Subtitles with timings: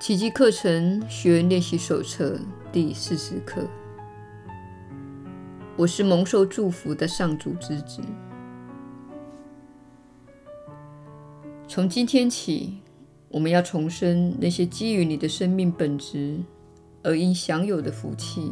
[0.00, 2.40] 奇迹课程学员练习手册
[2.72, 3.68] 第四十课。
[5.76, 8.00] 我是蒙受祝福的上主之子。
[11.68, 12.78] 从今天起，
[13.28, 16.38] 我们要重生那些基于你的生命本质
[17.02, 18.50] 而应享有的福气。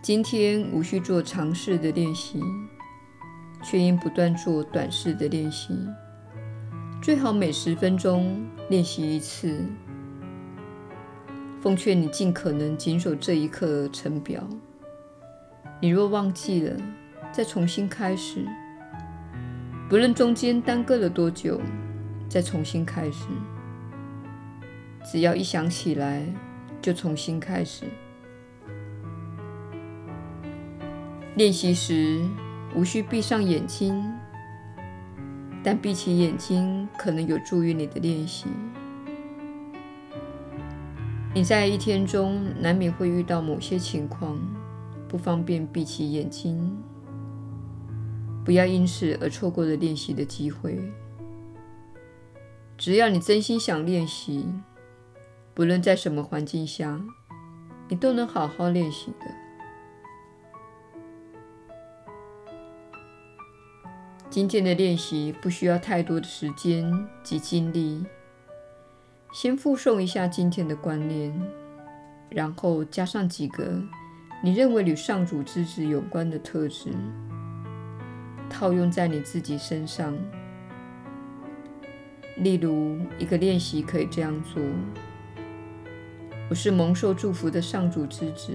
[0.00, 2.40] 今天无需做长式的练习，
[3.64, 5.76] 却应不断做短式的练习。
[7.02, 9.64] 最好每十分钟练习一次。
[11.60, 14.42] 奉劝你尽可能谨守这一课程表。
[15.80, 16.76] 你若忘记了，
[17.32, 18.44] 再重新开始。
[19.88, 21.60] 不论中间耽搁了多久，
[22.28, 23.26] 再重新开始。
[25.04, 26.26] 只要一想起来，
[26.82, 27.84] 就重新开始。
[31.36, 32.24] 练习时
[32.74, 34.02] 无需闭上眼睛。
[35.62, 38.46] 但闭起眼睛可能有助于你的练习。
[41.36, 44.40] 你在一天中难免会遇到某些情况，
[45.06, 46.82] 不方便闭起眼睛。
[48.42, 50.80] 不要因此而错过了练习的机会。
[52.78, 54.46] 只要你真心想练习，
[55.52, 56.98] 不论在什么环境下，
[57.90, 59.26] 你都能好好练习的。
[64.30, 66.90] 今天的练习不需要太多的时间
[67.22, 68.06] 及精力。
[69.38, 71.30] 先复诵一下今天的观念，
[72.30, 73.78] 然后加上几个
[74.42, 76.88] 你认为与上主之子有关的特质，
[78.48, 80.16] 套用在你自己身上。
[82.38, 84.62] 例如，一个练习可以这样做：
[86.48, 88.54] 我是蒙受祝福的上主之子，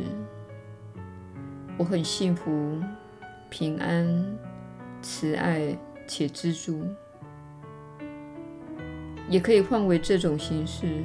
[1.77, 2.81] 我很幸福、
[3.51, 4.35] 平安。
[5.03, 6.83] 慈爱且知足，
[9.31, 11.03] 也可以换为这种形式。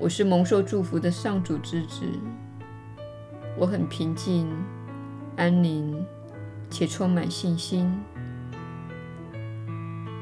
[0.00, 2.02] 我是蒙受祝福的上主之子，
[3.56, 4.50] 我很平静、
[5.36, 6.04] 安宁
[6.68, 7.88] 且充满信心。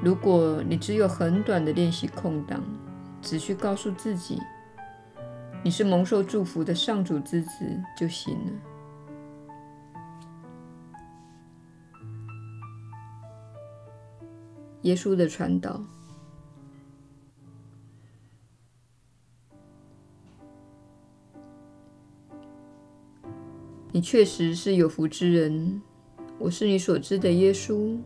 [0.04, 2.62] 如果你只有很短的练习空档，
[3.22, 4.38] 只需告诉自己
[5.62, 7.50] 你是蒙受祝福的上主之子
[7.98, 8.52] 就行了。
[14.88, 15.84] 耶稣的传导。
[23.92, 25.82] 你确实是有福之人，
[26.38, 27.98] 我是你所知的耶稣。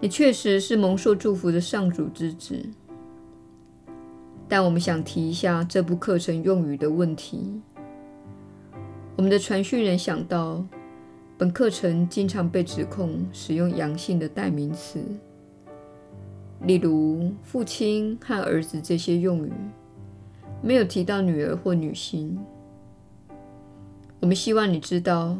[0.00, 2.64] 你确实是蒙受祝福的上主之子。
[4.48, 7.60] 但我们想提一下这部课程用语的问题。
[9.16, 10.64] 我们的传讯人想到。
[11.42, 15.00] 本课程经常被指控使用阳性的代名词，
[16.60, 19.52] 例如父亲和儿子这些用语，
[20.62, 22.38] 没有提到女儿或女性。
[24.20, 25.36] 我们希望你知道，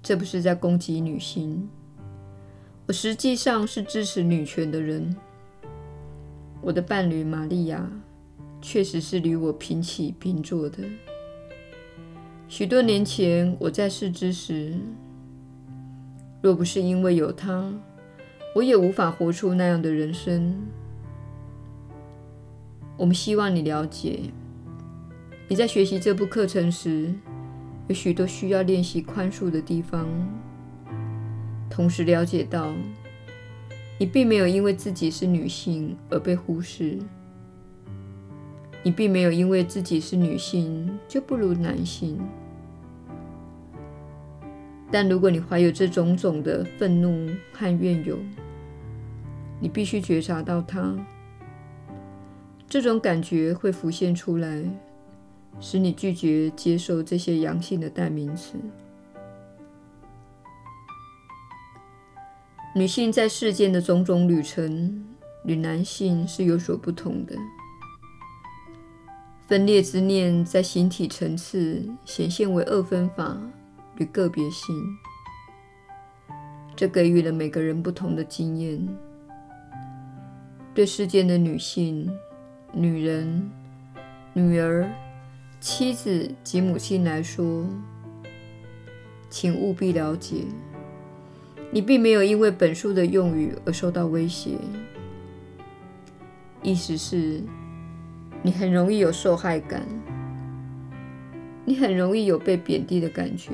[0.00, 1.68] 这不是在攻击女性。
[2.86, 5.14] 我实际上是支持女权的人。
[6.62, 7.86] 我的伴侣玛利亚
[8.62, 10.78] 确实是与我平起平坐的。
[12.48, 14.72] 许多年前我在世之时。
[16.40, 17.72] 若不是因为有他，
[18.54, 20.56] 我也无法活出那样的人生。
[22.96, 24.20] 我们希望你了解，
[25.48, 27.12] 你在学习这部课程时，
[27.88, 30.06] 有许多需要练习宽恕的地方。
[31.68, 32.72] 同时了解到，
[33.98, 36.98] 你并没有因为自己是女性而被忽视，
[38.82, 42.18] 你并没有因为自己是女性就不如男性。
[44.90, 48.18] 但如果你怀有这种种的愤怒和怨尤，
[49.60, 50.96] 你必须觉察到它。
[52.66, 54.64] 这种感觉会浮现出来，
[55.60, 58.54] 使你拒绝接受这些阳性的代名词。
[62.74, 65.04] 女性在世间的种种旅程
[65.44, 67.34] 与男性是有所不同的。
[69.46, 73.38] 分裂之念在形体层次显现为二分法。
[73.98, 74.96] 与个别性，
[76.76, 78.88] 这给予了每个人不同的经验。
[80.72, 82.08] 对世间的女性、
[82.72, 83.50] 女人、
[84.32, 84.88] 女儿、
[85.58, 87.66] 妻子及母亲来说，
[89.28, 90.44] 请务必了解，
[91.72, 94.56] 你并没有因为本书的用语而受到威胁。
[96.62, 97.42] 意思是，
[98.42, 99.84] 你很容易有受害感。
[101.64, 103.50] 你很容易有被贬低的感觉，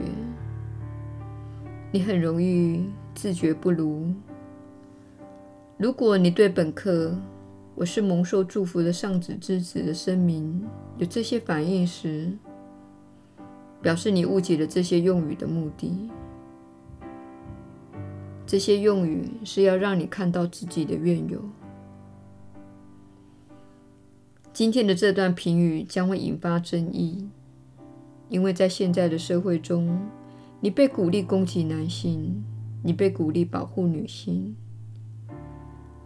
[1.94, 4.12] 你很容易自觉不如，
[5.76, 7.17] 如果你对本课
[7.76, 10.67] “我是蒙受祝福的上子之子”的声明
[10.99, 12.32] 有这些反应时，
[13.81, 16.11] 表示你误解了这些用语的目的。
[18.44, 21.40] 这些用语是要让你看到自己的怨尤。
[24.52, 27.29] 今天的这段评语将会引发争议，
[28.29, 29.97] 因为在现在的社会中，
[30.64, 32.43] 你被鼓励攻击男性，
[32.82, 34.56] 你被鼓励保护女性，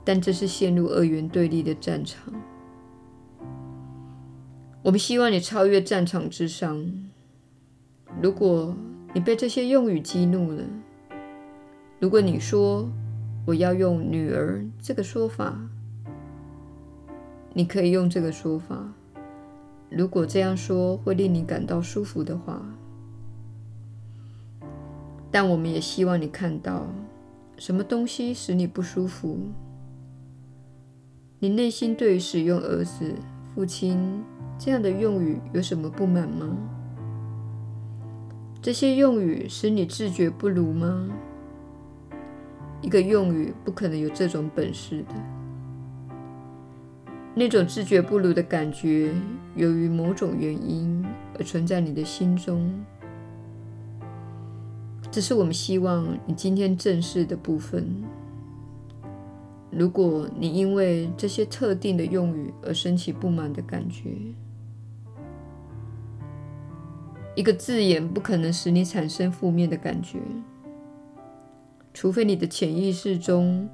[0.04, 2.34] 但这是陷入二元对立的战场。
[4.82, 6.92] 我们希望你超越战场之上。
[8.20, 8.74] 如果
[9.14, 10.64] 你被这些用语激怒了，
[12.00, 12.90] 如果你说
[13.46, 15.56] 我要用“女儿”这个说法，
[17.52, 18.92] 你可以用这个说法。
[19.88, 22.60] 如果这样说会令你感到舒服的话，
[25.30, 26.86] 但我们也希望你看到
[27.56, 29.38] 什么东西使你不舒服。
[31.38, 33.14] 你内心对于使用“儿子
[33.54, 34.24] ”“父亲”
[34.58, 36.56] 这样的用语有什么不满吗？
[38.60, 41.08] 这些用语使你自觉不如吗？
[42.80, 45.14] 一个用语不可能有这种本事的。
[47.34, 49.12] 那种自觉不如的感觉，
[49.54, 51.04] 由于某种原因
[51.38, 52.68] 而存在你的心中。
[55.10, 58.04] 这是我们希望你今天正视的部分。
[59.70, 64.16] 如果你因为这些特定的用语而升起不满的感觉，
[67.34, 70.18] 一个字眼不可能使你产生负面的感觉。
[71.94, 73.68] 除非你的潜意识中，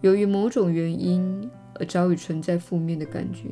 [0.00, 3.48] 由于某种原因而早已存在负面的感觉，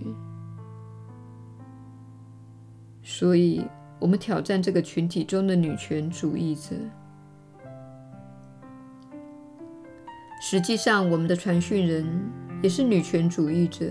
[3.03, 3.65] 所以
[3.99, 6.77] 我们挑战这个群体中的女权主义者。
[10.47, 12.07] 实际上，我们的传讯人
[12.63, 13.87] 也是女权主义者，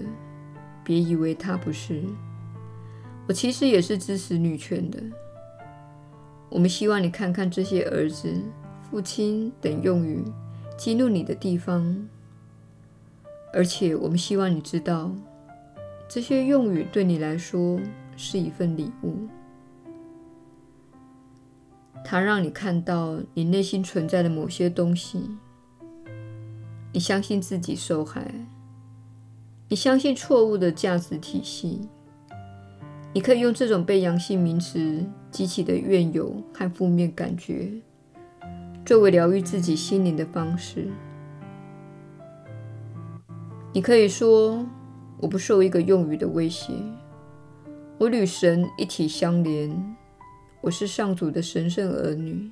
[0.84, 2.04] 别以为他不是。
[3.28, 5.02] 我其实也是支持女权的。
[6.50, 8.32] 我们希望你看看这些儿子。
[8.84, 10.24] 父亲等用语
[10.78, 12.08] 激怒你的地方，
[13.52, 15.12] 而且我们希望你知道，
[16.08, 17.80] 这些用语对你来说
[18.16, 19.28] 是一份礼物。
[22.06, 25.28] 它让你看到你内心存在的某些东西。
[26.94, 28.32] 你相信自己受害，
[29.68, 31.82] 你相信错误的价值体系。
[33.12, 37.72] 你可以用这种被阳性名词激起的怨尤和负面感觉。
[38.86, 40.88] 作为疗愈自己心灵的方式，
[43.74, 44.64] 你可以说
[45.20, 46.74] ：“我不受一个用语的威胁，
[47.98, 49.96] 我与神一体相连，
[50.62, 52.52] 我是上主的神圣儿女。”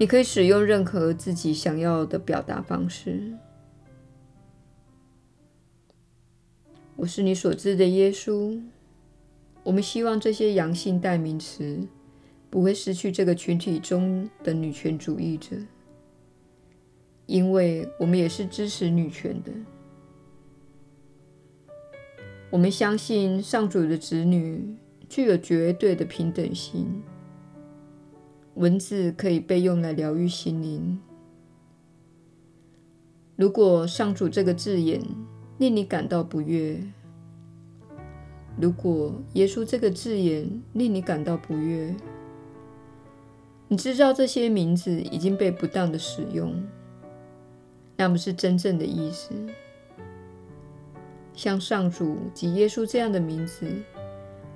[0.00, 3.34] 你可以使用任何自己想要的表达方式。
[6.96, 8.58] 我是你所知的耶稣。
[9.62, 11.86] 我们希望这些阳性代名词。
[12.48, 15.54] 不会失去这个群体中的女权主义者，
[17.26, 19.52] 因为我们也是支持女权的。
[22.50, 24.74] 我们相信上主的子女
[25.08, 27.00] 具有绝对的平等性。
[28.54, 30.98] 文字可以被用来疗愈心灵。
[33.36, 35.00] 如果“上主”这个字眼
[35.58, 36.78] 令你感到不悦，
[38.60, 41.94] 如果“耶稣”这个字眼令你感到不悦，
[43.68, 46.62] 你知道这些名字已经被不当的使用，
[47.96, 49.32] 那不是真正的意思。
[51.32, 53.66] 像上主及耶稣这样的名字，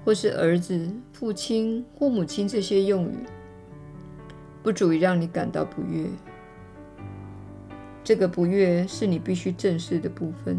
[0.04, 3.16] 或是儿子、父亲或母亲这些用语，
[4.64, 6.08] 不足以让你感到不悦。
[8.02, 10.58] 这个不悦是你必须正视的部分。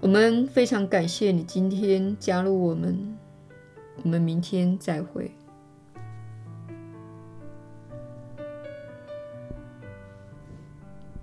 [0.00, 3.18] 我们非常感谢你今天加入我们。
[4.04, 5.32] 我们明天再会。